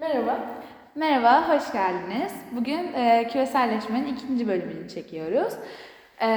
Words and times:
Merhaba. 0.00 0.40
Merhaba, 0.94 1.48
hoş 1.48 1.72
geldiniz. 1.72 2.32
Bugün 2.52 2.92
e, 2.92 3.28
küreselleşmenin 3.32 4.14
ikinci 4.14 4.48
bölümünü 4.48 4.88
çekiyoruz. 4.88 5.52
E, 6.22 6.28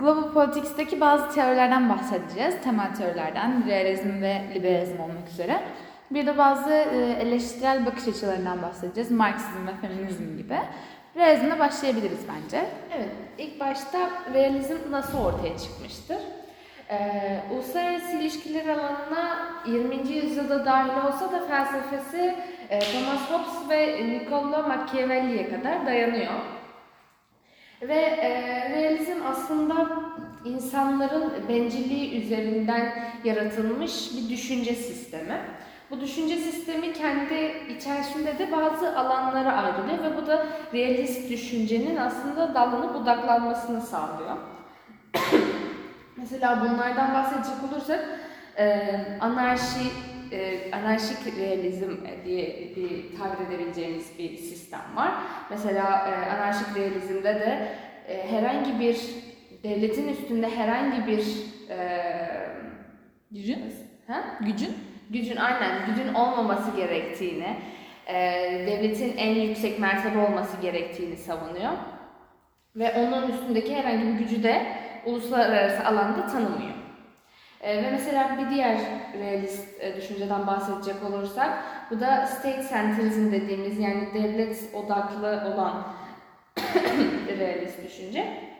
Global 0.00 0.32
Politics'teki 0.32 1.00
bazı 1.00 1.34
teorilerden 1.34 1.88
bahsedeceğiz. 1.90 2.54
Temel 2.64 2.94
teorilerden, 2.94 3.66
realizm 3.68 4.22
ve 4.22 4.42
liberalizm 4.54 5.00
olmak 5.00 5.28
üzere. 5.32 5.60
Bir 6.10 6.26
de 6.26 6.38
bazı 6.38 6.70
e, 6.72 7.16
eleştirel 7.20 7.86
bakış 7.86 8.08
açılarından 8.08 8.62
bahsedeceğiz. 8.62 9.10
Marksizm 9.10 9.66
ve 9.66 9.88
feminizm 9.88 10.36
gibi. 10.36 10.58
Realizmle 11.16 11.58
başlayabiliriz 11.58 12.20
bence. 12.34 12.64
Evet, 12.96 13.10
ilk 13.38 13.60
başta 13.60 13.98
realizm 14.34 14.76
nasıl 14.90 15.18
ortaya 15.24 15.58
çıkmıştır? 15.58 16.18
Ee, 16.92 17.40
uluslararası 17.52 18.16
ilişkiler 18.16 18.68
alanına 18.68 19.48
20. 19.66 20.08
yüzyılda 20.08 20.66
dahil 20.66 21.06
olsa 21.06 21.32
da 21.32 21.46
felsefesi 21.46 22.34
Thomas 22.80 23.30
Hobbes 23.30 23.70
ve 23.70 24.06
Niccolo 24.08 24.68
Machiavelli'ye 24.68 25.50
kadar 25.50 25.86
dayanıyor. 25.86 26.32
Ve 27.82 27.94
e, 27.94 28.70
realizm 28.70 29.26
aslında 29.30 29.88
insanların 30.44 31.32
bencilliği 31.48 32.24
üzerinden 32.24 32.92
yaratılmış 33.24 34.10
bir 34.16 34.28
düşünce 34.28 34.74
sistemi. 34.74 35.40
Bu 35.90 36.00
düşünce 36.00 36.36
sistemi 36.36 36.92
kendi 36.92 37.52
içerisinde 37.78 38.38
de 38.38 38.52
bazı 38.52 38.98
alanlara 38.98 39.52
ayrılıyor 39.52 40.02
ve 40.02 40.16
bu 40.16 40.26
da 40.26 40.46
realist 40.74 41.30
düşüncenin 41.30 41.96
aslında 41.96 42.54
dallanıp 42.54 42.94
budaklanmasını 42.94 43.80
sağlıyor. 43.80 44.36
Mesela 46.16 46.60
bunlardan 46.60 47.14
bahsedecek 47.14 47.72
olursak 47.72 48.04
e, 48.58 48.88
anarşi, 49.20 50.11
e, 50.32 50.70
anarşik 50.72 51.36
realizm 51.38 51.90
diye 52.24 52.72
bir 52.76 53.18
tabir 53.18 53.46
edebileceğimiz 53.46 54.18
bir 54.18 54.36
sistem 54.36 54.96
var. 54.96 55.12
Mesela 55.50 56.08
e, 56.08 56.30
anarşik 56.30 56.76
realizmde 56.76 57.34
de 57.34 57.68
e, 58.08 58.32
herhangi 58.32 58.80
bir 58.80 59.00
devletin 59.64 60.08
üstünde 60.08 60.50
herhangi 60.50 61.06
bir 61.06 61.26
e, 61.70 62.02
Gücün? 63.30 63.58
ha? 64.06 64.24
Gücün? 64.40 64.76
gücün 65.12 65.36
aynen 65.36 65.86
gücün 65.86 66.14
olmaması 66.14 66.76
gerektiğini, 66.76 67.56
e, 68.06 68.14
devletin 68.66 69.16
en 69.16 69.34
yüksek 69.34 69.78
mertebe 69.78 70.18
olması 70.18 70.60
gerektiğini 70.62 71.16
savunuyor. 71.16 71.72
Ve 72.76 72.92
onun 72.94 73.32
üstündeki 73.32 73.74
herhangi 73.74 74.06
bir 74.06 74.12
gücü 74.24 74.42
de 74.42 74.66
uluslararası 75.06 75.86
alanda 75.86 76.26
tanımıyor. 76.26 76.72
E, 77.62 77.82
ve 77.82 77.90
mesela 77.90 78.38
bir 78.38 78.54
diğer 78.54 78.78
realist 79.18 79.80
e, 79.80 79.96
düşünceden 79.96 80.46
bahsedecek 80.46 81.04
olursak, 81.04 81.64
bu 81.90 82.00
da 82.00 82.26
state 82.26 82.64
centrism 82.68 83.32
dediğimiz 83.32 83.78
yani 83.78 84.08
devlet 84.14 84.58
odaklı 84.74 85.54
olan 85.54 85.82
realist 87.38 87.84
düşünce. 87.84 88.52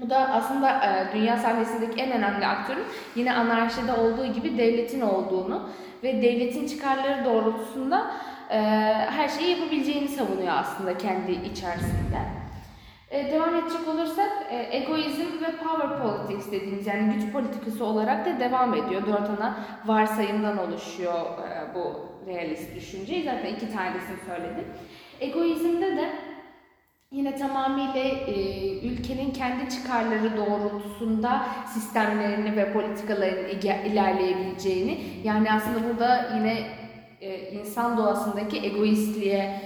Bu 0.00 0.10
da 0.10 0.16
aslında 0.18 0.70
e, 0.70 1.12
dünya 1.14 1.36
sahnesindeki 1.36 2.00
en 2.00 2.12
önemli 2.12 2.46
aktörün 2.46 2.84
yine 3.14 3.32
anarşide 3.32 3.92
olduğu 3.92 4.26
gibi 4.26 4.58
devletin 4.58 5.00
olduğunu 5.00 5.68
ve 6.02 6.22
devletin 6.22 6.66
çıkarları 6.66 7.24
doğrultusunda 7.24 8.10
e, 8.50 8.58
her 9.10 9.28
şeyi 9.28 9.50
yapabileceğini 9.50 10.08
savunuyor 10.08 10.52
aslında 10.56 10.98
kendi 10.98 11.32
içerisinde. 11.32 12.39
E, 13.10 13.32
devam 13.32 13.56
edecek 13.56 13.88
olursak 13.88 14.32
e, 14.50 14.76
egoizm 14.76 15.22
ve 15.22 15.56
power 15.64 16.02
politics 16.02 16.52
dediğimiz 16.52 16.86
yani 16.86 17.14
güç 17.14 17.32
politikası 17.32 17.84
olarak 17.84 18.26
da 18.26 18.40
devam 18.40 18.74
ediyor. 18.74 19.06
Dört 19.06 19.30
ana 19.30 19.58
varsayımdan 19.86 20.58
oluşuyor 20.58 21.14
e, 21.14 21.74
bu 21.74 22.08
realist 22.26 22.76
düşünce. 22.76 23.22
Zaten 23.24 23.54
iki 23.54 23.72
tanesini 23.72 24.16
söyledim. 24.26 24.64
Egoizmde 25.20 25.96
de 25.96 26.10
Yine 27.12 27.36
tamamıyla 27.36 28.00
e, 28.00 28.78
ülkenin 28.78 29.30
kendi 29.30 29.70
çıkarları 29.70 30.36
doğrultusunda 30.36 31.46
sistemlerini 31.74 32.56
ve 32.56 32.72
politikalarını 32.72 33.48
ilerleyebileceğini 33.86 35.00
yani 35.24 35.52
aslında 35.52 35.88
burada 35.88 36.30
yine 36.36 36.62
insan 37.52 37.98
doğasındaki 37.98 38.58
egoistliğe 38.66 39.60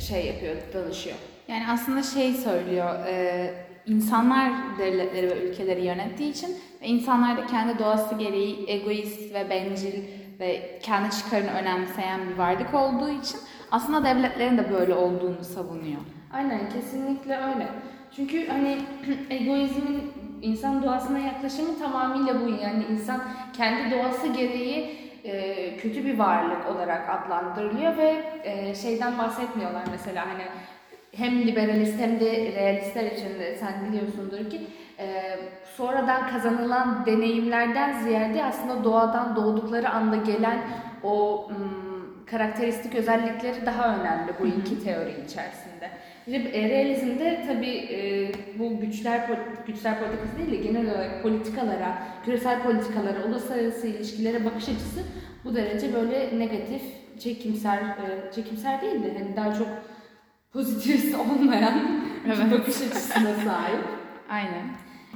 şey 0.00 0.26
yapıyor, 0.26 0.56
danışıyor. 0.74 1.16
Yani 1.48 1.64
aslında 1.70 2.02
şey 2.02 2.32
söylüyor, 2.32 3.06
e, 3.06 3.50
insanlar 3.86 4.52
devletleri 4.78 5.30
ve 5.30 5.48
ülkeleri 5.48 5.84
yönettiği 5.84 6.30
için 6.32 6.56
ve 6.82 6.86
insanlar 6.86 7.36
da 7.36 7.46
kendi 7.46 7.78
doğası 7.78 8.14
gereği 8.14 8.64
egoist 8.70 9.34
ve 9.34 9.50
bencil 9.50 10.02
ve 10.40 10.78
kendi 10.82 11.10
çıkarını 11.10 11.50
önemseyen 11.50 12.20
bir 12.28 12.38
varlık 12.38 12.74
olduğu 12.74 13.08
için 13.08 13.40
aslında 13.70 14.04
devletlerin 14.04 14.58
de 14.58 14.72
böyle 14.72 14.94
olduğunu 14.94 15.44
savunuyor. 15.44 16.00
Aynen 16.32 16.70
kesinlikle 16.70 17.36
öyle. 17.36 17.68
Çünkü 18.16 18.48
hani 18.48 18.78
egoizmin 19.30 20.12
insan 20.42 20.82
doğasına 20.82 21.18
yaklaşımı 21.18 21.78
tamamıyla 21.78 22.40
bu. 22.40 22.48
Yani 22.48 22.84
insan 22.90 23.22
kendi 23.52 23.90
doğası 23.90 24.26
gereği 24.26 24.96
e, 25.24 25.76
kötü 25.76 26.04
bir 26.04 26.18
varlık 26.18 26.66
olarak 26.66 27.08
adlandırılıyor 27.08 27.96
ve 27.96 28.22
e, 28.44 28.74
şeyden 28.74 29.18
bahsetmiyorlar 29.18 29.84
mesela 29.90 30.26
hani 30.26 30.42
hem 31.18 31.46
liberalist 31.46 32.00
hem 32.00 32.20
de 32.20 32.52
realistler 32.54 33.04
için 33.04 33.40
de 33.40 33.56
sen 33.56 33.72
biliyorsundur 33.88 34.50
ki 34.50 34.60
e, 34.98 35.36
sonradan 35.76 36.28
kazanılan 36.30 37.06
deneyimlerden 37.06 38.02
ziyade 38.02 38.44
aslında 38.44 38.84
doğadan 38.84 39.36
doğdukları 39.36 39.88
anda 39.88 40.16
gelen 40.16 40.58
o 41.02 41.46
ım, 41.50 42.24
karakteristik 42.26 42.94
özellikleri 42.94 43.66
daha 43.66 44.00
önemli 44.00 44.32
bu 44.40 44.46
iki 44.46 44.84
teori 44.84 45.10
içerisinde. 45.10 45.90
E, 46.28 46.68
Realizmde 46.68 47.44
tabii 47.46 47.76
e, 47.76 48.30
bu 48.58 48.80
güçler 48.80 49.30
güçler 49.66 49.98
politikası 49.98 50.38
değil 50.38 50.50
de 50.50 50.68
genel 50.68 50.90
olarak 50.90 51.22
politikalara, 51.22 51.98
küresel 52.24 52.62
politikalara, 52.62 53.24
uluslararası 53.28 53.86
ilişkilere 53.86 54.44
bakış 54.44 54.64
açısı 54.64 55.00
bu 55.44 55.54
derece 55.54 55.94
böyle 55.94 56.38
negatif, 56.38 56.82
çekimser, 57.18 57.78
e, 57.78 58.32
çekimser 58.34 58.80
değil 58.82 59.02
de 59.02 59.18
hani 59.18 59.36
daha 59.36 59.54
çok 59.54 59.68
pozitivist 60.52 61.14
olmayan 61.14 61.74
bir 62.24 62.30
Evet. 62.30 62.52
bakış 62.52 62.76
açısına 62.76 63.34
sahip. 63.44 63.84
Aynen. 64.30 64.64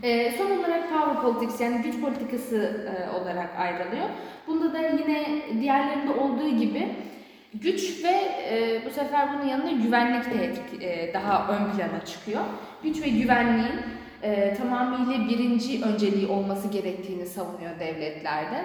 Ee, 0.03 0.32
son 0.38 0.59
olarak 0.59 0.91
power 0.91 1.22
politics 1.22 1.60
yani 1.60 1.82
güç 1.82 2.00
politikası 2.00 2.56
e, 2.56 3.10
olarak 3.16 3.50
ayrılıyor. 3.59 4.09
Bunda 4.47 4.75
da 4.75 4.78
yine 4.78 5.43
diğerlerinde 5.60 6.10
olduğu 6.12 6.48
gibi 6.48 6.88
güç 7.54 8.04
ve 8.04 8.09
e, 8.50 8.82
bu 8.87 8.91
sefer 8.91 9.28
bunun 9.34 9.48
yanında 9.48 9.70
güvenlik 9.70 10.25
de 10.25 10.53
e, 10.87 11.15
daha 11.15 11.49
ön 11.53 11.76
plana 11.76 12.04
çıkıyor. 12.04 12.41
Güç 12.82 13.03
ve 13.03 13.09
güvenliğin 13.09 13.81
e, 14.22 14.54
tamamıyla 14.54 15.28
birinci 15.28 15.84
önceliği 15.84 16.26
olması 16.26 16.69
gerektiğini 16.69 17.26
savunuyor 17.26 17.81
devletlerde. 17.81 18.64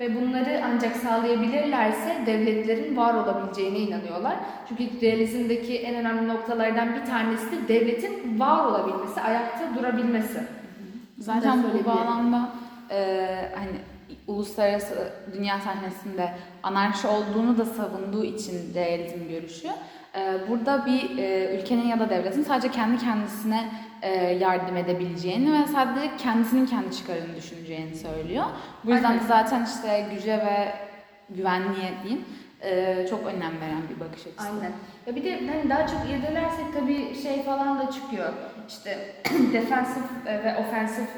Ve 0.00 0.14
bunları 0.14 0.62
ancak 0.64 0.96
sağlayabilirlerse 0.96 2.16
devletlerin 2.26 2.96
var 2.96 3.14
olabileceğine 3.14 3.78
inanıyorlar. 3.78 4.36
Çünkü 4.68 5.00
realizmdeki 5.02 5.78
en 5.78 5.94
önemli 5.94 6.28
noktalardan 6.28 6.94
bir 6.94 7.04
tanesi 7.04 7.52
de 7.52 7.68
devletin 7.68 8.40
var 8.40 8.64
olabilmesi, 8.64 9.20
ayakta 9.20 9.74
durabilmesi. 9.78 10.40
Zaten 11.18 11.62
bu 11.62 11.84
bağlamda 11.84 12.50
e, 12.90 13.26
hani 13.54 13.70
uluslararası 14.26 15.12
dünya 15.32 15.60
sahnesinde 15.60 16.34
anarşi 16.62 17.06
olduğunu 17.06 17.58
da 17.58 17.64
savunduğu 17.64 18.24
için 18.24 18.74
realizm 18.74 19.28
görüşü. 19.28 19.68
e, 20.16 20.48
burada 20.48 20.86
bir 20.86 21.18
e, 21.18 21.56
ülkenin 21.60 21.86
ya 21.86 22.00
da 22.00 22.10
devletin 22.10 22.42
sadece 22.42 22.70
kendi 22.70 22.98
kendisine 22.98 23.70
yardım 24.40 24.76
edebileceğini 24.76 25.52
ve 25.52 25.66
sadece 25.66 26.16
kendisinin 26.16 26.66
kendi 26.66 26.96
çıkarını 26.96 27.36
düşüneceğini 27.36 27.96
söylüyor. 27.96 28.44
Bu 28.84 28.90
yüzden 28.90 29.14
de 29.14 29.24
zaten 29.28 29.64
işte 29.64 30.06
güce 30.14 30.32
ve 30.32 30.72
güvenliğe 31.30 31.92
diyeyim 32.04 32.24
e, 32.62 33.06
çok 33.10 33.26
önem 33.26 33.60
veren 33.60 33.82
bir 33.94 34.00
bakış 34.00 34.26
açısı. 34.26 34.48
Aynen. 34.48 34.72
Ya 35.06 35.16
bir 35.16 35.24
de 35.24 35.46
hani 35.46 35.70
daha 35.70 35.86
çok 35.86 36.00
irdelersek 36.10 36.66
tabii 36.80 37.14
şey 37.22 37.42
falan 37.42 37.78
da 37.78 37.90
çıkıyor. 37.90 38.32
İşte 38.68 38.98
defensif 39.52 40.04
ve 40.26 40.56
ofensif 40.56 41.08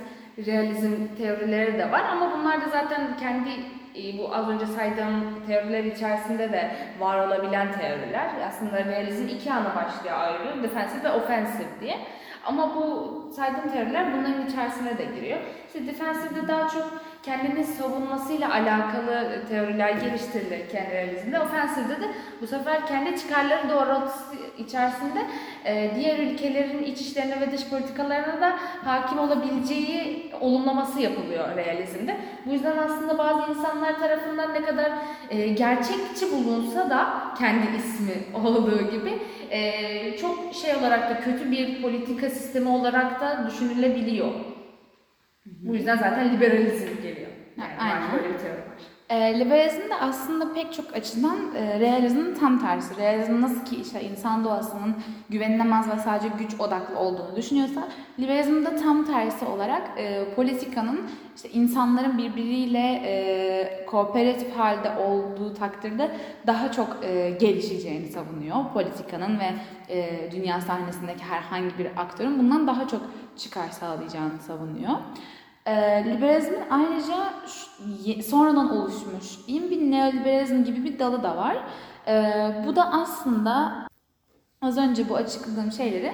realizm 0.47 0.93
teorileri 1.19 1.79
de 1.79 1.91
var 1.93 2.03
ama 2.13 2.39
bunlar 2.39 2.61
da 2.61 2.69
zaten 2.73 3.17
kendi 3.21 3.51
e, 3.51 3.78
bu 4.19 4.35
az 4.35 4.49
önce 4.49 4.67
saydığım 4.67 5.43
teoriler 5.47 5.85
içerisinde 5.85 6.53
de 6.53 6.71
var 7.01 7.27
olabilen 7.27 7.73
teoriler. 7.73 8.31
Aslında 8.49 8.85
realizm 8.85 9.29
iki 9.29 9.53
ana 9.53 9.77
başlığa 9.77 10.17
ayrılıyor. 10.17 10.63
Defensif 10.63 11.05
ve 11.05 11.11
ofensif 11.11 11.81
diye. 11.81 11.99
Ama 12.45 12.77
bu 12.77 13.09
saydığım 13.37 13.73
teoriler 13.73 14.13
bunların 14.13 14.47
içerisine 14.47 14.99
de 14.99 15.05
giriyor. 15.05 15.39
İşte 15.67 15.87
defensifte 15.87 16.49
daha 16.49 16.69
çok 16.69 17.03
kendini 17.23 17.65
savunmasıyla 17.65 18.53
alakalı 18.53 19.43
teoriler 19.49 19.91
geliştirirken 19.93 20.91
realizmde, 20.91 21.41
ofensifte 21.41 22.01
de 22.03 22.07
bu 22.41 22.47
sefer 22.47 22.87
kendi 22.87 23.21
çıkarları 23.21 23.69
doğrultusu 23.69 24.25
içerisinde 24.59 25.21
e, 25.65 25.91
diğer 25.95 26.19
ülkelerin 26.19 26.83
iç 26.85 27.01
işlerine 27.01 27.41
ve 27.41 27.53
dış 27.53 27.69
politikalarına 27.69 28.41
da 28.41 28.59
hakim 28.85 29.19
olabileceği 29.19 30.33
olumlaması 30.41 31.01
yapılıyor 31.01 31.57
realizmde. 31.57 32.17
Bu 32.47 32.53
yüzden 32.53 32.79
aslında 32.79 33.19
bazı 33.19 33.51
insanlar 33.51 33.99
tarafından 33.99 34.55
ne 34.55 34.63
kadar 34.63 34.93
e, 35.31 35.49
gerçekçi 35.49 36.33
bulunsa 36.33 36.91
da 36.91 37.09
kendi 37.39 37.67
ismi 37.77 38.15
olduğu 38.45 38.91
gibi 38.91 39.19
e, 39.51 40.17
çok 40.17 40.55
şey 40.55 40.77
olarak 40.77 41.11
da 41.11 41.21
kötü 41.21 41.51
bir 41.51 41.83
politika 41.83 42.31
sistemi 42.31 42.69
olarak 42.69 43.21
da 43.21 43.47
düşünülebiliyor. 43.51 44.31
Bu 45.47 45.75
yüzden 45.75 45.97
zaten 45.97 46.33
liberalizm. 46.35 46.98
Yani 47.59 47.73
Aynen. 47.81 48.13
böyle 48.13 48.35
bir 48.35 48.39
teori 48.39 48.57
var. 48.57 48.99
E, 49.11 49.41
liberalizm 49.41 49.91
de 49.91 49.95
aslında 50.01 50.55
pek 50.55 50.73
çok 50.73 50.95
açıdan 50.95 51.39
e, 51.55 51.81
realizmin 51.81 52.35
tam 52.35 52.61
tersi. 52.61 52.97
Realizm 52.97 53.41
nasıl 53.41 53.65
ki 53.65 53.77
işte 53.77 54.03
insan 54.03 54.45
doğasının 54.45 54.97
güvenilemez 55.31 55.89
ve 55.89 55.99
sadece 56.05 56.29
güç 56.39 56.61
odaklı 56.61 56.99
olduğunu 56.99 57.37
düşünüyorsa, 57.37 57.89
liberalizm 58.19 58.65
de 58.65 58.77
tam 58.77 59.07
tersi 59.07 59.45
olarak 59.45 59.83
e, 59.97 60.25
politikanın 60.37 61.01
işte 61.37 61.49
insanların 61.49 62.19
birbiriyle 62.19 63.03
e, 63.05 63.87
kooperatif 63.87 64.57
halde 64.57 64.91
olduğu 64.97 65.55
takdirde 65.55 66.11
daha 66.47 66.73
çok 66.73 66.97
e, 67.03 67.31
gelişeceğini 67.31 68.07
savunuyor. 68.07 68.57
Politikanın 68.75 69.39
ve 69.41 69.51
e, 69.89 70.29
dünya 70.33 70.61
sahnesindeki 70.61 71.25
herhangi 71.25 71.79
bir 71.79 71.87
aktörün 71.97 72.39
bundan 72.39 72.67
daha 72.67 72.89
çok 72.89 73.01
çıkar 73.37 73.69
sağlayacağını 73.69 74.39
savunuyor. 74.39 74.95
E, 75.69 76.05
liberalizmin 76.05 76.63
ayrıca 76.71 77.33
sonradan 78.23 78.77
oluşmuş 78.77 79.47
diyeyim 79.47 79.71
bir 79.71 79.91
neoliberalizm 79.91 80.65
gibi 80.65 80.85
bir 80.85 80.99
dalı 80.99 81.23
da 81.23 81.37
var. 81.37 81.57
E, 82.07 82.15
bu 82.67 82.77
da 82.77 82.93
aslında 82.93 83.87
az 84.63 84.79
önce 84.79 85.09
bu 85.09 85.17
açıkladığım 85.17 85.73
şeyleri 85.73 86.13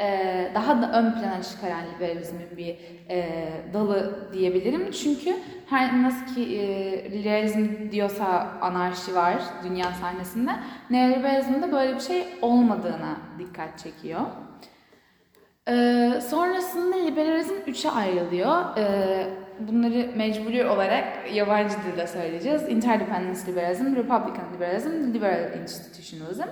e, 0.00 0.50
daha 0.54 0.82
da 0.82 0.92
ön 0.92 1.12
plana 1.12 1.42
çıkaran 1.42 1.80
liberalizmin 1.94 2.56
bir 2.56 2.76
e, 3.10 3.48
dalı 3.74 4.28
diyebilirim. 4.32 4.90
Çünkü 4.90 5.36
her 5.66 6.02
nasıl 6.02 6.34
ki 6.34 6.58
e, 6.58 7.10
liberalizm 7.12 7.90
diyorsa 7.92 8.26
anarşi 8.60 9.14
var 9.14 9.36
dünya 9.64 9.92
sahnesinde, 9.92 10.50
neoliberalizmde 10.90 11.72
böyle 11.72 11.94
bir 11.94 12.00
şey 12.00 12.26
olmadığına 12.42 13.16
dikkat 13.38 13.78
çekiyor. 13.78 14.20
Ee, 15.68 16.20
sonrasında 16.28 16.96
liberalizm 16.96 17.54
üçe 17.66 17.90
ayrılıyor. 17.90 18.76
Ee, 18.78 19.26
bunları 19.60 20.10
mecburi 20.16 20.66
olarak 20.66 21.34
yabancı 21.34 21.74
dilde 21.86 22.06
söyleyeceğiz. 22.06 22.68
Interdependence 22.68 23.40
liberalism, 23.46 23.96
Republican 23.96 24.54
liberalism, 24.54 25.14
liberal 25.14 25.58
institutionalism. 25.62 26.48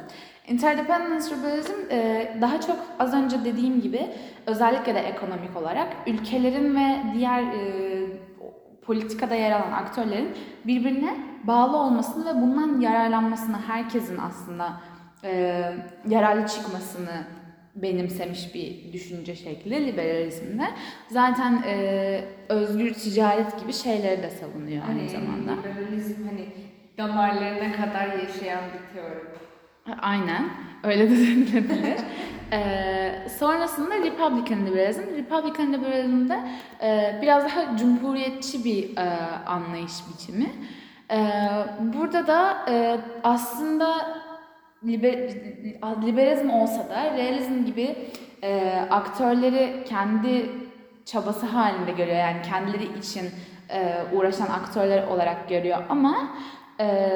Interdependence 0.49 1.37
liberalism 1.37 1.73
e, 1.91 2.29
daha 2.41 2.61
çok 2.61 2.77
az 2.99 3.15
önce 3.15 3.45
dediğim 3.45 3.81
gibi 3.81 4.11
özellikle 4.47 4.95
de 4.95 5.01
ekonomik 5.01 5.57
olarak 5.57 5.89
ülkelerin 6.07 6.77
ve 6.77 6.97
diğer 7.15 7.43
e, 7.43 8.07
politikada 8.83 9.35
yer 9.35 9.51
alan 9.51 9.73
aktörlerin 9.73 10.35
birbirine 10.65 11.17
bağlı 11.45 11.77
olmasını 11.77 12.27
ve 12.27 12.43
bundan 12.43 12.81
yararlanmasını 12.81 13.57
herkesin 13.67 14.19
aslında 14.19 14.73
e, 15.25 15.63
yararlı 16.09 16.47
çıkmasını 16.47 17.25
benimsemiş 17.77 18.55
bir 18.55 18.93
düşünce 18.93 19.37
şekli 19.37 19.87
liberalizmde. 19.87 20.65
Zaten 21.09 21.63
e, 21.67 22.25
özgür 22.49 22.95
ticaret 22.95 23.61
gibi 23.61 23.73
şeyleri 23.73 24.23
de 24.23 24.31
savunuyor 24.31 24.83
aynı 24.89 24.99
Hani 24.99 25.09
zamanda. 25.09 25.53
liberalizm 25.53 26.27
hani 26.27 26.47
damarlarına 26.99 27.73
kadar 27.73 28.07
yaşayan 28.07 28.61
bir 28.65 28.95
teori. 29.01 29.25
Aynen. 30.01 30.49
Öyle 30.85 31.11
de 31.11 31.15
denilebilir. 31.17 31.97
Ee, 32.53 33.29
sonrasında 33.39 33.95
Republican 33.99 34.67
liberalizm. 34.67 35.03
Republican 35.17 35.73
liberalizmde 35.73 36.39
e, 36.83 37.19
biraz 37.23 37.45
daha 37.45 37.77
cumhuriyetçi 37.77 38.65
bir 38.65 38.97
e, 38.97 39.01
anlayış 39.47 39.93
biçimi. 40.13 40.53
E, 41.11 41.19
burada 41.81 42.27
da 42.27 42.57
e, 42.71 42.97
aslında 43.23 44.17
liber, 44.87 45.31
liberalizm 46.07 46.51
olsa 46.51 46.89
da 46.89 47.17
realizm 47.17 47.65
gibi 47.65 47.97
e, 48.43 48.73
aktörleri 48.91 49.85
kendi 49.85 50.51
çabası 51.05 51.47
halinde 51.47 51.93
görüyor. 51.93 52.17
Yani 52.19 52.43
kendileri 52.43 52.99
için 52.99 53.31
e, 53.71 53.97
uğraşan 54.13 54.47
aktörler 54.47 55.07
olarak 55.07 55.49
görüyor 55.49 55.79
ama 55.89 56.29
e, 56.81 57.11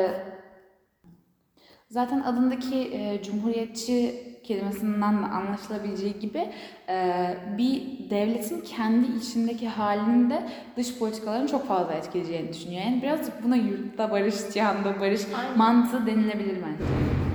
Zaten 1.90 2.20
adındaki 2.20 2.76
e, 2.76 3.22
cumhuriyetçi 3.22 4.14
kelimesinden 4.44 5.22
de 5.22 5.26
anlaşılabileceği 5.26 6.18
gibi 6.18 6.48
e, 6.88 7.36
bir 7.58 7.82
devletin 8.10 8.60
kendi 8.60 9.16
içindeki 9.16 9.68
halinin 9.68 10.30
de 10.30 10.48
dış 10.76 10.98
politikaların 10.98 11.46
çok 11.46 11.68
fazla 11.68 11.92
etkileyeceğini 11.92 12.52
düşünüyor. 12.52 12.82
Yani 12.82 13.02
birazcık 13.02 13.44
buna 13.44 13.56
yurtta 13.56 14.10
barış, 14.10 14.34
cihanda 14.52 15.00
barış 15.00 15.20
Aynen. 15.38 15.58
mantığı 15.58 16.06
denilebilir 16.06 16.56
bence. 16.56 16.84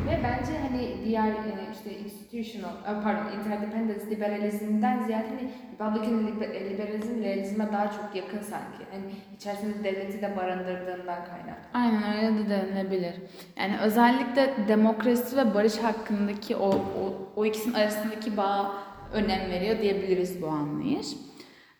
Ve 0.07 0.19
bence 0.23 0.51
hani 0.69 0.97
diğer 1.05 1.27
e, 1.27 1.67
işte 1.73 1.99
institutional, 1.99 2.71
e, 2.71 3.03
pardon 3.03 3.39
interdependence 3.39 4.09
liberalizmden 4.09 5.03
ziyade 5.03 5.27
hani 5.27 5.49
Republican 5.73 6.27
liber- 6.27 6.69
liberalizm 6.69 7.23
realizme 7.23 7.67
daha 7.73 7.87
çok 7.87 8.15
yakın 8.15 8.39
sanki. 8.39 8.83
Hani 8.91 9.03
içerisinde 9.35 9.83
devleti 9.83 10.21
de 10.21 10.37
barındırdığından 10.37 11.25
kaynaklı. 11.25 11.69
Aynen 11.73 12.03
öyle 12.17 12.49
de 12.49 12.49
denilebilir. 12.49 13.15
Yani 13.57 13.77
özellikle 13.81 14.53
demokrasi 14.67 15.37
ve 15.37 15.53
barış 15.53 15.77
hakkındaki 15.77 16.55
o, 16.55 16.69
o, 16.69 17.31
o 17.35 17.45
ikisinin 17.45 17.73
arasındaki 17.73 18.37
bağ 18.37 18.71
önem 19.13 19.49
veriyor 19.51 19.79
diyebiliriz 19.79 20.41
bu 20.41 20.47
anlayış. 20.47 21.07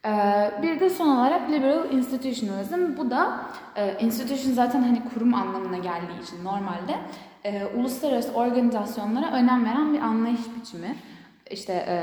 Ee, 0.06 0.52
bir 0.62 0.80
de 0.80 0.90
son 0.90 1.08
olarak 1.18 1.52
liberal 1.52 1.92
institutionalism. 1.92 2.98
Bu 2.98 3.10
da 3.12 3.40
e, 3.76 3.98
institution 4.00 4.54
zaten 4.54 4.82
hani 4.82 5.02
kurum 5.14 5.34
anlamına 5.34 5.78
geldiği 5.78 6.22
için 6.24 6.44
normalde 6.44 6.96
e, 7.46 7.66
uluslararası 7.66 8.34
organizasyonlara 8.34 9.32
önem 9.32 9.66
veren 9.66 9.94
bir 9.94 10.00
anlayış 10.00 10.42
biçimi. 10.60 10.96
İşte 11.52 11.74
e, 11.74 11.98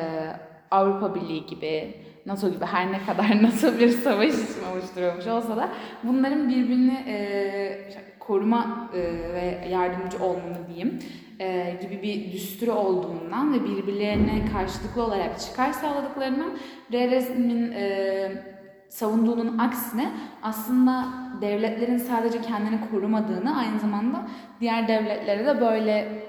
Avrupa 0.71 1.15
Birliği 1.15 1.47
gibi, 1.47 1.95
NATO 2.27 2.51
gibi 2.51 2.65
her 2.65 2.93
ne 2.93 3.05
kadar 3.07 3.43
NATO 3.43 3.79
bir 3.79 3.89
savaş 3.89 4.29
için 4.29 4.65
oluşturulmuş 4.73 5.27
olsa 5.27 5.57
da 5.57 5.69
bunların 6.03 6.49
birbirini 6.49 7.05
e, 7.07 7.91
koruma 8.19 8.91
e, 8.95 8.99
ve 9.35 9.69
yardımcı 9.71 10.25
olmanı 10.25 10.69
diyeyim 10.69 10.99
e, 11.41 11.77
gibi 11.83 12.03
bir 12.03 12.33
düsturu 12.33 12.73
olduğundan 12.73 13.55
ve 13.55 13.65
birbirlerine 13.65 14.45
karşılıklı 14.53 15.05
olarak 15.05 15.41
çıkar 15.41 15.73
sağladıklarından 15.73 16.59
realizmin 16.93 17.73
e, 17.73 18.60
savunduğunun 18.91 19.59
aksine 19.59 20.13
aslında 20.43 21.09
devletlerin 21.41 21.99
sadece 21.99 22.43
kendini 22.43 22.91
korumadığını 22.91 23.59
aynı 23.59 23.81
zamanda 23.81 24.27
diğer 24.61 24.89
devletlere 24.89 25.47
de 25.47 25.61
böyle 25.61 26.23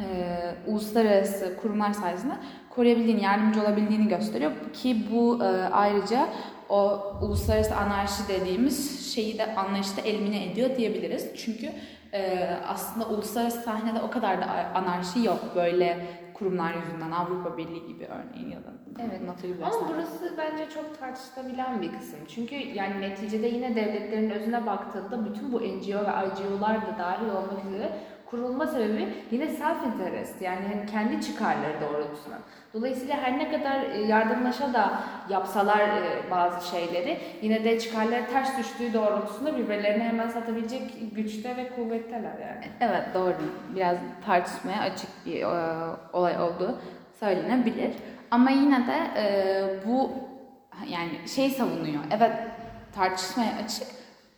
e, 0.00 0.04
uluslararası 0.66 1.56
kurumlar 1.62 1.92
sayesinde 1.92 2.34
koruyabildiğini, 2.70 3.22
yardımcı 3.22 3.62
olabildiğini 3.62 4.08
gösteriyor 4.08 4.52
ki 4.72 5.06
bu 5.12 5.44
e, 5.44 5.46
ayrıca 5.72 6.28
o 6.68 7.02
uluslararası 7.22 7.76
anarşi 7.76 8.28
dediğimiz 8.28 9.06
şeyi 9.14 9.38
de 9.38 9.54
anlayışta 9.54 10.00
elimine 10.00 10.44
ediyor 10.44 10.76
diyebiliriz. 10.76 11.30
Çünkü 11.36 11.72
e, 12.12 12.50
aslında 12.68 13.08
uluslararası 13.08 13.60
sahnede 13.60 14.00
o 14.00 14.10
kadar 14.10 14.40
da 14.40 14.46
anarşi 14.74 15.24
yok 15.24 15.40
böyle 15.54 16.06
kurumlar 16.38 16.74
yüzünden 16.74 17.10
Avrupa 17.10 17.56
Birliği 17.56 17.86
gibi 17.86 18.06
örneğin 18.06 18.50
ya 18.50 18.58
da 18.58 18.72
Evet. 19.08 19.22
NATO 19.26 19.46
gibi 19.46 19.64
Ama 19.64 19.88
burası 19.88 20.34
bence 20.38 20.70
çok 20.70 20.98
tartışılabilen 20.98 21.82
bir 21.82 21.92
kısım. 21.92 22.18
Çünkü 22.28 22.54
yani 22.54 23.00
neticede 23.00 23.46
yine 23.46 23.76
devletlerin 23.76 24.30
özüne 24.30 24.66
baktığında 24.66 25.24
bütün 25.24 25.52
bu 25.52 25.56
NGO 25.60 25.98
ve 25.98 26.12
IGO'lar 26.26 26.86
da 26.86 26.98
dahil 26.98 27.28
olmak 27.28 27.64
üzere 27.68 27.98
kurulma 28.30 28.66
sebebi 28.66 29.08
yine 29.30 29.46
self 29.48 29.76
interest 29.86 30.42
yani 30.42 30.64
kendi 30.90 31.20
çıkarları 31.20 31.80
doğrultusunda. 31.80 32.38
Dolayısıyla 32.74 33.16
her 33.16 33.38
ne 33.38 33.50
kadar 33.50 33.80
e, 33.82 34.00
yardımlaşa 34.00 34.74
da 34.74 35.00
yapsalar 35.28 35.78
e, 35.78 36.30
bazı 36.30 36.68
şeyleri 36.68 37.18
yine 37.42 37.64
de 37.64 37.78
çıkarları 37.80 38.26
ters 38.26 38.58
düştüğü 38.58 38.92
doğrultusunda 38.92 39.56
birbirlerine 39.58 40.04
hemen 40.04 40.28
satabilecek 40.28 40.82
güçte 41.12 41.56
ve 41.56 41.68
kuvvetteler 41.68 42.38
yani. 42.40 42.64
Evet 42.80 43.02
doğru. 43.14 43.34
Biraz 43.74 43.96
tartışmaya 44.26 44.80
açık 44.80 45.26
bir 45.26 45.42
e, 45.42 45.46
olay 46.12 46.42
olduğu 46.42 46.78
söylenebilir. 47.20 47.92
Ama 48.30 48.50
yine 48.50 48.86
de 48.86 49.00
bu 49.86 50.12
yani 50.88 51.28
şey 51.28 51.50
savunuyor. 51.50 52.02
Evet 52.10 52.32
tartışmaya 52.94 53.52
açık 53.64 53.88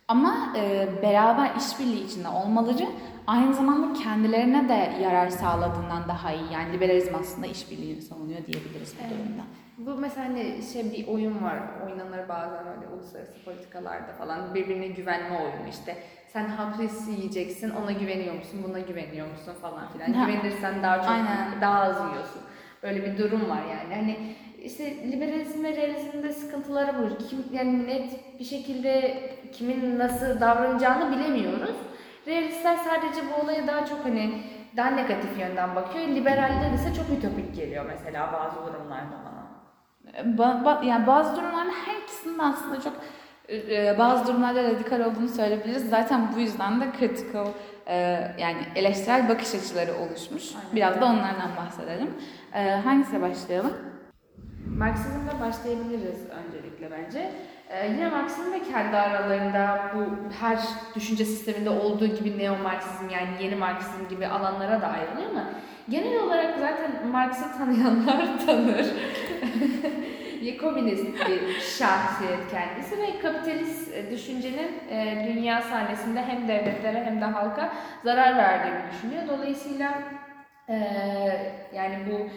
ama 0.09 0.53
e, 0.57 0.87
beraber 1.01 1.49
işbirliği 1.57 2.05
içinde 2.05 2.27
olmaları 2.27 2.87
aynı 3.27 3.53
zamanda 3.53 3.93
kendilerine 4.03 4.69
de 4.69 5.03
yarar 5.03 5.29
sağladığından 5.29 6.07
daha 6.07 6.31
iyi. 6.31 6.53
Yani 6.53 6.73
liberalizm 6.73 7.15
aslında 7.15 7.47
işbirliğini 7.47 8.01
savunuyor 8.01 8.45
diyebiliriz 8.45 8.95
bu 8.99 9.03
Evet. 9.07 9.11
durumda. 9.25 9.43
Bu 9.77 10.01
mesela 10.01 10.27
hani 10.27 10.61
şey 10.73 10.91
bir 10.91 11.07
oyun 11.07 11.43
var, 11.43 11.59
oynanır 11.85 12.29
bazen 12.29 12.67
öyle 12.67 12.87
uluslararası 12.93 13.43
politikalarda 13.45 14.13
falan. 14.13 14.55
Birbirine 14.55 14.87
güvenme 14.87 15.37
oyunu 15.37 15.69
işte. 15.69 15.97
Sen 16.33 16.45
hapis 16.49 17.07
yiyeceksin, 17.07 17.69
ona 17.69 17.91
güveniyor 17.91 18.35
musun, 18.35 18.59
buna 18.67 18.79
güveniyor 18.79 19.27
musun 19.27 19.53
falan 19.61 19.87
filan. 19.93 20.13
Ha. 20.13 20.25
Güvenirsen 20.25 20.83
daha 20.83 20.97
çok, 21.01 21.09
Aynen. 21.11 21.61
daha 21.61 21.79
az 21.81 21.95
yiyorsun. 21.95 22.41
Böyle 22.83 23.05
bir 23.05 23.17
durum 23.17 23.49
var 23.49 23.61
yani. 23.71 23.95
Hani 23.95 24.35
işte 24.63 25.11
liberalizm 25.11 25.63
ve 25.63 25.75
realizmde 25.75 26.33
sıkıntıları 26.33 26.91
bu. 26.97 27.27
Kim, 27.27 27.43
yani 27.51 27.87
net 27.87 28.39
bir 28.39 28.45
şekilde 28.45 29.19
kimin 29.53 29.99
nasıl 29.99 30.41
davranacağını 30.41 31.11
bilemiyoruz. 31.11 31.75
Realistler 32.27 32.77
sadece 32.77 33.21
bu 33.31 33.43
olaya 33.43 33.67
daha 33.67 33.85
çok 33.85 34.05
hani 34.05 34.41
daha 34.77 34.89
negatif 34.89 35.39
yönden 35.39 35.75
bakıyor. 35.75 36.07
Liberaller 36.07 36.71
ise 36.73 36.93
çok 36.93 37.17
ütopik 37.17 37.55
geliyor 37.55 37.85
mesela 37.87 38.33
bazı 38.33 38.67
durumlarda 38.67 39.15
bana. 39.25 39.39
Ba- 40.37 40.63
ba- 40.63 40.85
yani 40.85 41.07
bazı 41.07 41.35
durumlarda 41.35 41.71
her 41.85 42.01
ikisinin 42.03 42.39
aslında 42.39 42.81
çok 42.81 42.93
e, 43.49 43.95
bazı 43.99 44.27
durumlarda 44.27 44.63
radikal 44.63 44.99
olduğunu 44.99 45.27
söyleyebiliriz. 45.27 45.89
Zaten 45.89 46.27
bu 46.35 46.39
yüzden 46.39 46.81
de 46.81 46.85
critical 46.99 47.47
e, 47.87 47.95
yani 48.39 48.57
eleştirel 48.75 49.29
bakış 49.29 49.55
açıları 49.55 49.93
oluşmuş. 49.93 50.43
Aynen. 50.55 50.75
Biraz 50.75 51.01
da 51.01 51.05
onlardan 51.05 51.51
bahsedelim. 51.57 52.13
E, 52.53 52.69
hangisiyle 52.71 53.21
başlayalım? 53.21 53.73
Marksizmle 54.79 55.39
başlayabiliriz 55.39 56.19
öncelikle 56.29 56.91
bence. 56.91 57.31
Ee, 57.69 57.87
yine 57.87 58.09
Marksizm 58.09 58.51
ve 58.51 58.63
kendi 58.71 58.97
aralarında 58.97 59.91
bu 59.95 60.05
her 60.39 60.59
düşünce 60.95 61.25
sisteminde 61.25 61.69
olduğu 61.69 62.07
gibi 62.07 62.37
neo-Marksizm 62.37 63.09
yani 63.13 63.29
yeni 63.43 63.55
Marksizm 63.55 64.09
gibi 64.09 64.27
alanlara 64.27 64.81
da 64.81 64.87
ayrılıyor 64.87 65.29
ama 65.31 65.49
genel 65.89 66.23
olarak 66.23 66.55
zaten 66.59 67.07
Marx'ı 67.07 67.57
tanıyanlar 67.57 68.45
tanır. 68.45 68.85
Komünist 70.61 71.05
bir 71.05 71.59
şahsiyet 71.59 72.51
kendisi 72.51 72.97
ve 72.97 73.19
kapitalist 73.21 73.93
e, 73.93 74.11
düşüncenin 74.11 74.71
e, 74.89 75.27
dünya 75.33 75.61
sahnesinde 75.61 76.21
hem 76.21 76.47
devletlere 76.47 77.05
hem 77.05 77.21
de 77.21 77.25
halka 77.25 77.73
zarar 78.03 78.37
verdiğini 78.37 78.91
düşünüyor. 78.91 79.23
Dolayısıyla 79.27 80.03
e, 80.69 80.75
yani 81.75 81.97
bu 82.11 82.29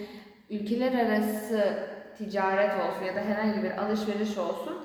ülkeler 0.55 1.07
arası 1.07 1.92
ticaret 2.19 2.71
olsun 2.71 3.05
ya 3.05 3.17
da 3.17 3.21
herhangi 3.21 3.63
bir 3.63 3.79
alışveriş 3.79 4.39
olsun 4.39 4.85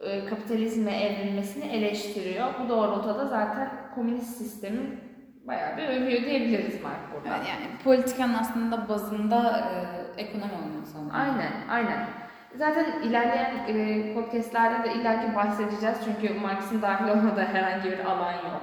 e, 0.00 0.24
kapitalizme 0.24 0.92
evrilmesini 1.02 1.64
eleştiriyor. 1.64 2.46
Bu 2.64 2.68
doğrultuda 2.68 3.26
zaten 3.26 3.70
komünist 3.94 4.36
sistemin 4.36 5.00
bayağı 5.46 5.76
bir 5.76 5.88
övüyor 5.88 6.22
diyebiliriz 6.22 6.82
Marx 6.82 6.96
burada. 7.14 7.28
Yani, 7.28 7.48
yani 7.48 7.78
politikanın 7.84 8.34
aslında 8.34 8.88
bazında 8.88 9.70
e, 10.16 10.22
ekonomi 10.22 10.52
olması. 10.52 10.98
Aynen, 11.12 11.52
aynen. 11.70 12.06
Zaten 12.54 13.02
ilerleyen 13.02 13.54
e, 13.68 14.14
podcastlerde 14.14 14.88
de 14.88 14.94
illaki 14.94 15.34
bahsedeceğiz 15.34 15.98
çünkü 16.04 16.34
Marx'ın 16.34 16.82
dahil 16.82 17.08
olmadığı 17.08 17.44
herhangi 17.44 17.92
bir 17.92 17.98
alan 17.98 18.32
yok. 18.32 18.62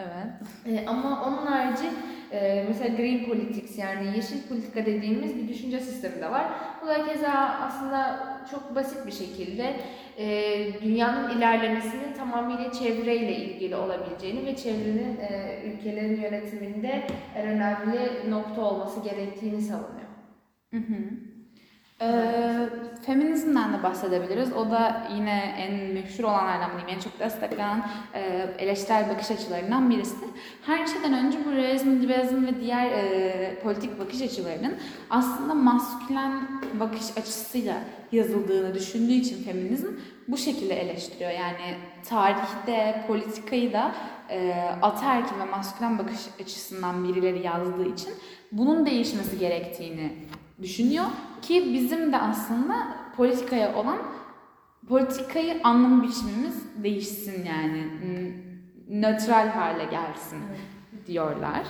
Evet. 0.00 0.78
E, 0.78 0.86
ama 0.86 1.24
onun 1.26 1.46
harici 1.46 1.86
e, 2.32 2.64
mesela 2.68 2.96
green 2.96 3.24
politics 3.24 3.78
yani 3.78 4.16
yeşil 4.16 4.48
politika 4.48 4.86
dediğimiz 4.86 5.36
bir 5.36 5.48
düşünce 5.48 5.80
sistemi 5.80 6.20
de 6.22 6.30
var. 6.30 6.46
Bu 6.82 6.86
da 6.86 7.06
keza 7.06 7.32
aslında 7.62 8.20
çok 8.50 8.74
basit 8.74 9.06
bir 9.06 9.12
şekilde 9.12 9.76
e, 10.18 10.82
dünyanın 10.82 11.38
ilerlemesinin 11.38 12.12
tamamıyla 12.18 12.72
çevreyle 12.72 13.36
ilgili 13.36 13.76
olabileceğini 13.76 14.46
ve 14.46 14.56
çevrenin 14.56 15.16
e, 15.20 15.58
ülkelerin 15.64 16.22
yönetiminde 16.22 17.06
en 17.36 17.46
önemli 17.48 18.30
nokta 18.30 18.60
olması 18.62 19.00
gerektiğini 19.00 19.62
savunuyor. 19.62 20.10
Hı 20.70 20.76
hı. 20.76 21.29
Ee, 22.02 22.68
feminizmden 23.06 23.72
de 23.72 23.82
bahsedebiliriz. 23.82 24.52
O 24.52 24.70
da 24.70 25.06
yine 25.14 25.54
en 25.58 25.94
meşhur 25.94 26.24
olanlardan 26.24 26.70
diyeyim, 26.70 26.88
en 26.88 27.00
çok 27.00 27.20
desteklenen 27.20 27.84
e, 28.14 28.46
eleştirel 28.58 29.08
bakış 29.08 29.30
açılarından 29.30 29.90
birisi. 29.90 30.24
Her 30.66 30.86
şeyden 30.86 31.26
önce 31.26 31.38
bu 31.46 31.52
realizm, 31.52 31.90
liberalizm 32.02 32.46
ve 32.46 32.60
diğer 32.60 32.86
e, 32.86 33.60
politik 33.62 34.00
bakış 34.00 34.22
açılarının 34.22 34.76
aslında 35.10 35.54
maskülen 35.54 36.48
bakış 36.80 37.16
açısıyla 37.16 37.76
yazıldığını 38.12 38.74
düşündüğü 38.74 39.12
için 39.12 39.44
feminizm 39.44 39.88
bu 40.28 40.36
şekilde 40.36 40.74
eleştiriyor. 40.74 41.30
Yani 41.30 41.76
tarihte 42.08 43.04
politikayı 43.06 43.72
da 43.72 43.94
e, 44.30 44.52
ataerkil 44.82 45.38
ve 45.38 45.44
maskülen 45.44 45.98
bakış 45.98 46.20
açısından 46.42 47.08
birileri 47.08 47.46
yazdığı 47.46 47.88
için 47.88 48.10
bunun 48.52 48.86
değişmesi 48.86 49.38
gerektiğini 49.38 50.12
düşünüyor 50.62 51.06
ki 51.42 51.74
bizim 51.74 52.12
de 52.12 52.18
aslında 52.18 52.74
politikaya 53.16 53.74
olan 53.74 53.98
politikayı 54.88 55.60
anlam 55.64 56.02
biçimimiz 56.02 56.82
değişsin 56.82 57.44
yani 57.44 57.84
nötral 58.88 59.48
hale 59.48 59.84
gelsin 59.84 60.42
diyorlar. 61.06 61.62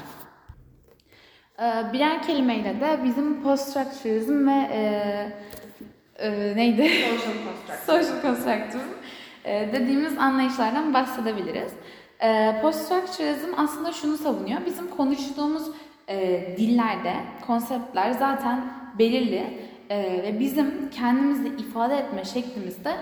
Ee, 1.59 1.93
birer 1.93 2.23
kelimeyle 2.23 2.81
de 2.81 3.01
bizim 3.05 3.43
post-structuralism 3.43 4.49
ve 4.49 4.69
e, 4.73 4.81
e, 6.19 6.57
neydi? 6.57 6.91
Social 7.87 8.23
constructivism 8.23 8.89
e, 9.45 9.73
dediğimiz 9.73 10.19
anlayışlardan 10.19 10.95
bahsedebiliriz. 10.95 11.73
E, 12.23 12.61
Post-structuralism 12.63 13.51
aslında 13.57 13.93
şunu 13.93 14.17
savunuyor. 14.17 14.61
Bizim 14.67 14.91
konuştuğumuz 14.91 15.71
e, 16.09 16.47
dillerde 16.57 17.15
konseptler 17.47 18.11
zaten 18.13 18.80
belirli 18.99 19.69
e, 19.91 20.23
ve 20.23 20.41
bizim 20.41 20.91
kendimizi 20.91 21.49
ifade 21.49 21.97
etme 21.97 22.25
şeklimizde 22.25 22.97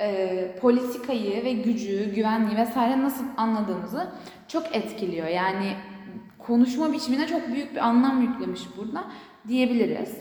e, 0.00 0.58
politikayı 0.60 1.44
ve 1.44 1.52
gücü, 1.52 2.14
güvenliği 2.14 2.56
vesaire 2.56 3.02
nasıl 3.02 3.24
anladığımızı 3.36 4.06
çok 4.48 4.76
etkiliyor. 4.76 5.26
Yani 5.26 5.76
konuşma 6.38 6.92
biçimine 6.92 7.26
çok 7.26 7.48
büyük 7.48 7.72
bir 7.72 7.86
anlam 7.86 8.22
yüklemiş 8.22 8.62
burada 8.76 9.04
diyebiliriz. 9.48 10.16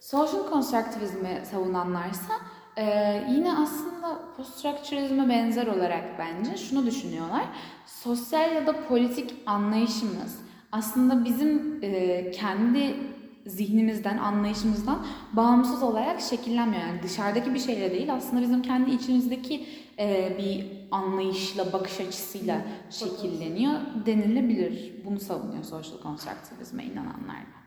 Social 0.00 0.50
constructivism'i 0.50 1.42
savunanlarsa 1.44 2.32
e, 2.76 2.84
yine 3.30 3.52
aslında 3.52 4.18
post-structuralizm'e 4.36 5.28
benzer 5.28 5.66
olarak 5.66 6.04
bence 6.18 6.56
şunu 6.56 6.86
düşünüyorlar. 6.86 7.44
Sosyal 7.86 8.52
ya 8.52 8.66
da 8.66 8.88
politik 8.88 9.34
anlayışımız 9.46 10.40
aslında 10.72 11.24
bizim 11.24 11.78
e, 11.82 12.30
kendi 12.30 12.96
zihnimizden, 13.46 14.18
anlayışımızdan 14.18 15.06
bağımsız 15.32 15.82
olarak 15.82 16.20
şekillenmiyor. 16.20 16.82
Yani 16.82 17.02
dışarıdaki 17.02 17.54
bir 17.54 17.58
şeyle 17.58 17.90
değil 17.90 18.14
aslında 18.14 18.42
bizim 18.42 18.62
kendi 18.62 18.90
içimizdeki 18.90 19.66
e, 19.98 20.38
bir 20.38 20.66
anlayışla, 20.90 21.72
bakış 21.72 22.00
açısıyla 22.00 22.60
şekilleniyor 22.90 23.72
denilebilir. 24.06 25.04
Bunu 25.04 25.20
savunuyor 25.20 25.64
social 25.64 26.02
constructivism'e 26.02 26.84
inananlar 26.84 27.36
da. 27.36 27.62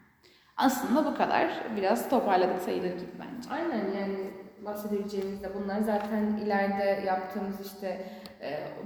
Aslında 0.57 1.05
bu 1.05 1.17
kadar. 1.17 1.63
Biraz 1.77 2.09
toparladık 2.09 2.61
sayılır 2.61 2.89
gibi 2.89 3.11
bence. 3.19 3.49
Aynen 3.49 3.99
yani 3.99 4.31
bahsedebileceğimiz 4.65 5.43
de 5.43 5.51
bunlar 5.55 5.81
zaten 5.81 6.37
ileride 6.45 7.03
yaptığımız 7.05 7.55
işte 7.65 8.09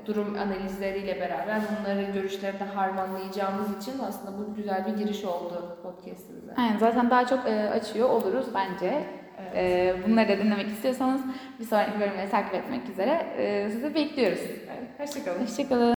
durum 0.06 0.36
analizleriyle 0.36 1.22
beraber 1.22 1.62
bunları 1.80 2.02
görüşleri 2.02 2.60
de 2.60 2.64
harmanlayacağımız 2.64 3.78
için 3.78 3.94
aslında 4.08 4.38
bu 4.38 4.56
güzel 4.56 4.86
bir 4.86 4.98
giriş 5.04 5.26
oldu 5.26 5.78
podcast'imize. 5.84 6.54
Aynen 6.58 6.78
zaten 6.78 7.10
daha 7.10 7.28
çok 7.28 7.48
e, 7.48 7.70
açıyor 7.70 8.10
oluruz 8.10 8.46
bence. 8.56 9.04
Evet. 9.42 9.56
E, 9.56 9.96
bunları 10.08 10.30
da 10.30 10.38
dinlemek 10.38 10.68
istiyorsanız 10.68 11.22
bir 11.60 11.66
sonraki 11.66 12.00
bölümleri 12.00 12.30
takip 12.30 12.54
etmek 12.54 12.90
üzere 12.90 13.28
e, 13.38 13.70
sizi 13.72 13.96
bekliyoruz. 13.96 14.40
Evet, 14.44 15.00
Hoşçakalın. 15.00 15.42
Hoşçakalın. 15.46 15.88